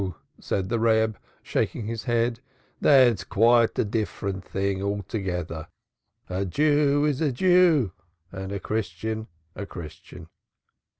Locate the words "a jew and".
7.21-8.51